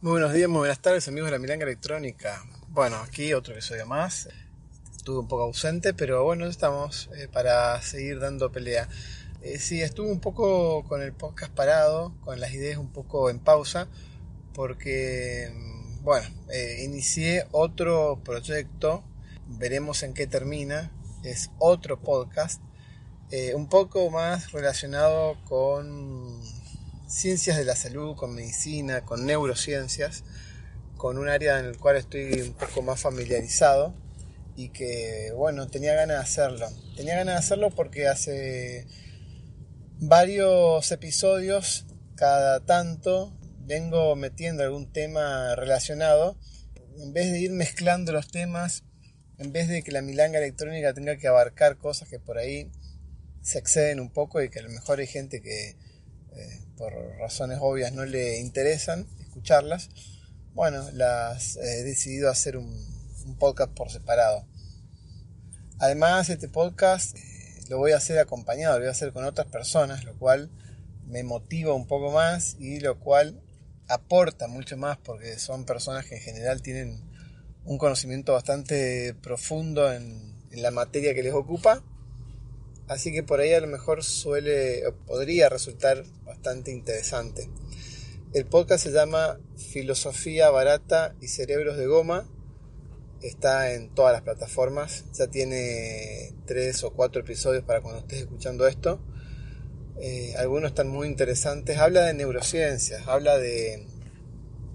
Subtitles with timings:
[0.00, 2.44] Muy buenos días, muy buenas tardes amigos de la Milanga Electrónica.
[2.68, 4.28] Bueno, aquí otro episodio más.
[4.96, 8.88] Estuve un poco ausente, pero bueno, estamos eh, para seguir dando pelea.
[9.42, 13.40] Eh, sí, estuve un poco con el podcast parado, con las ideas un poco en
[13.40, 13.88] pausa,
[14.54, 19.02] porque, mm, bueno, eh, inicié otro proyecto,
[19.48, 20.92] veremos en qué termina,
[21.24, 22.62] es otro podcast,
[23.54, 26.40] un poco más relacionado con
[27.08, 30.22] ciencias de la salud, con medicina, con neurociencias,
[30.96, 33.94] con un área en el cual estoy un poco más familiarizado
[34.56, 36.68] y que, bueno, tenía ganas de hacerlo.
[36.96, 38.86] Tenía ganas de hacerlo porque hace
[40.00, 46.36] varios episodios, cada tanto, vengo metiendo algún tema relacionado.
[46.98, 48.82] En vez de ir mezclando los temas,
[49.38, 52.70] en vez de que la milanga electrónica tenga que abarcar cosas que por ahí
[53.40, 55.76] se exceden un poco y que a lo mejor hay gente que
[56.78, 59.90] por razones obvias no le interesan escucharlas,
[60.54, 62.96] bueno, las he decidido hacer un,
[63.38, 64.46] podcast por separado.
[65.80, 67.20] Además, este podcast eh,
[67.68, 70.50] lo voy a hacer acompañado, lo voy a hacer con otras personas, lo cual
[71.04, 73.42] me motiva un poco más y lo cual
[73.86, 77.02] aporta mucho más porque son personas que en general tienen
[77.64, 81.82] un conocimiento bastante profundo en la materia que les ocupa
[82.88, 87.50] Así que por ahí a lo mejor suele o podría resultar bastante interesante.
[88.32, 92.26] El podcast se llama Filosofía Barata y Cerebros de Goma.
[93.20, 95.04] Está en todas las plataformas.
[95.12, 99.00] Ya tiene tres o cuatro episodios para cuando estés escuchando esto.
[100.00, 101.76] Eh, algunos están muy interesantes.
[101.76, 103.86] Habla de neurociencias, habla de,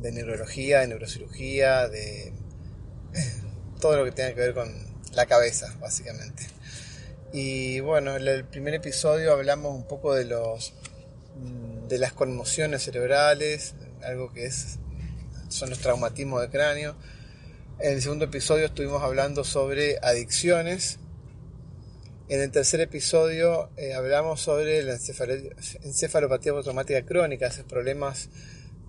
[0.00, 2.32] de neurología, de neurocirugía, de
[3.80, 4.72] todo lo que tenga que ver con
[5.12, 6.59] la cabeza, básicamente.
[7.32, 10.72] Y bueno, en el primer episodio hablamos un poco de los
[11.88, 14.78] de las conmociones cerebrales, algo que es
[15.48, 16.96] son los traumatismos de cráneo.
[17.78, 20.98] En el segundo episodio estuvimos hablando sobre adicciones.
[22.28, 24.98] En el tercer episodio eh, hablamos sobre la
[25.84, 28.28] encefalopatía traumática crónica, esos problemas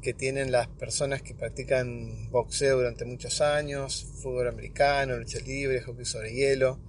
[0.01, 6.05] que tienen las personas que practican boxeo durante muchos años, fútbol americano, lucha libre, hockey
[6.05, 6.79] sobre hielo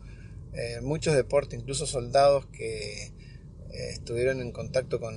[0.52, 5.14] eh, muchos deportes, incluso soldados que eh, estuvieron en contacto con,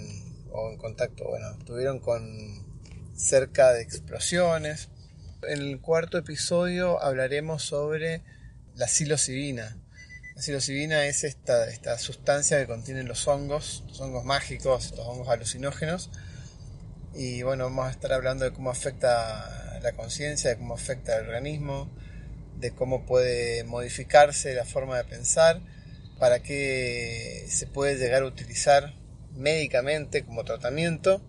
[0.51, 2.65] o en contacto, bueno, estuvieron con
[3.15, 4.89] cerca de explosiones.
[5.43, 8.23] En el cuarto episodio hablaremos sobre
[8.75, 9.77] la psilocibina.
[10.35, 15.29] La psilocibina es esta, esta sustancia que contienen los hongos, los hongos mágicos, los hongos
[15.29, 16.09] alucinógenos.
[17.13, 21.27] Y bueno, vamos a estar hablando de cómo afecta la conciencia, de cómo afecta el
[21.27, 21.89] organismo,
[22.59, 25.61] de cómo puede modificarse la forma de pensar,
[26.19, 28.93] para qué se puede llegar a utilizar
[29.33, 31.21] médicamente como tratamiento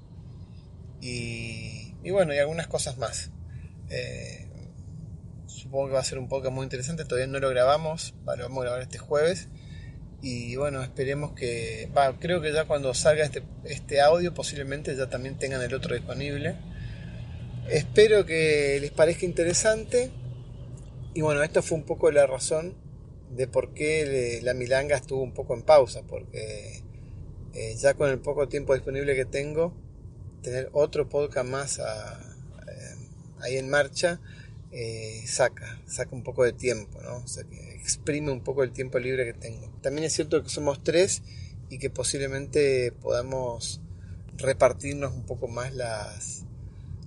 [1.00, 3.30] y, bueno, y algunas cosas más.
[3.90, 4.46] Eh,
[5.46, 8.58] supongo que va a ser un podcast muy interesante, todavía no lo grabamos, lo vamos
[8.58, 9.48] a grabar este jueves
[10.22, 11.88] y bueno, esperemos que,
[12.20, 16.56] creo que ya cuando salga este, este audio posiblemente ya también tengan el otro disponible.
[17.68, 20.10] Espero que les parezca interesante
[21.16, 22.74] y bueno, esta fue un poco la razón
[23.30, 26.82] de por qué la milanga estuvo un poco en pausa, porque
[27.54, 29.72] eh, ya con el poco tiempo disponible que tengo,
[30.42, 31.82] tener otro podcast más eh,
[33.40, 34.20] ahí en marcha
[34.72, 37.16] eh, saca, saca un poco de tiempo, ¿no?
[37.16, 39.72] O sea, que exprime un poco el tiempo libre que tengo.
[39.80, 41.22] También es cierto que somos tres
[41.70, 43.80] y que posiblemente podamos
[44.36, 46.44] repartirnos un poco más las,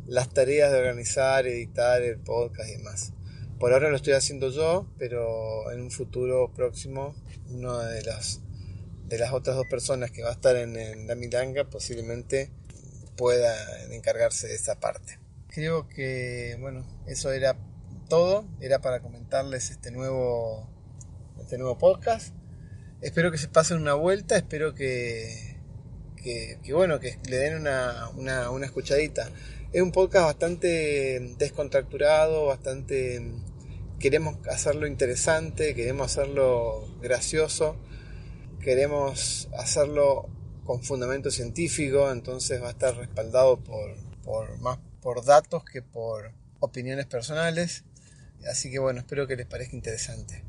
[0.07, 3.13] las tareas de organizar, editar el podcast y demás.
[3.59, 7.13] Por ahora lo estoy haciendo yo, pero en un futuro próximo,
[7.49, 8.39] una de las,
[9.05, 12.51] de las otras dos personas que va a estar en, la milanga posiblemente
[13.17, 13.53] pueda
[13.91, 15.19] encargarse de esa parte.
[15.49, 17.57] Creo que, bueno, eso era
[18.07, 20.69] todo, era para comentarles este nuevo,
[21.41, 22.33] este nuevo podcast.
[23.01, 25.57] Espero que se pasen una vuelta, espero que,
[26.15, 29.29] que, bueno, que le den una, una, una escuchadita.
[29.73, 33.21] Es un podcast bastante descontracturado, bastante
[33.99, 37.75] queremos hacerlo interesante, queremos hacerlo gracioso,
[38.61, 40.29] queremos hacerlo
[40.63, 43.97] con fundamento científico, entonces va a estar respaldado por,
[44.59, 47.83] más por datos que por opiniones personales.
[48.49, 50.45] Así que bueno, espero que les parezca interesante.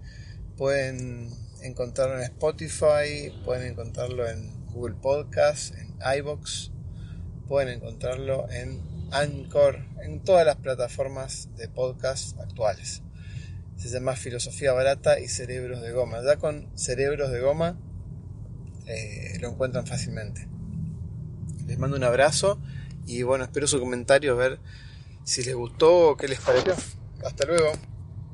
[0.56, 1.30] Pueden
[1.62, 6.70] encontrarlo en Spotify, pueden encontrarlo en Google Podcast, en iBox,
[7.48, 8.80] pueden encontrarlo en
[9.10, 13.02] Anchor, en todas las plataformas de podcast actuales
[13.88, 16.22] se llama Filosofía Barata y Cerebros de Goma.
[16.22, 17.78] Ya con Cerebros de Goma
[18.86, 20.46] eh, lo encuentran fácilmente.
[21.66, 22.60] Les mando un abrazo
[23.06, 24.60] y bueno, espero su comentario, ver
[25.24, 26.74] si les gustó, qué les pareció.
[27.24, 27.72] Hasta luego.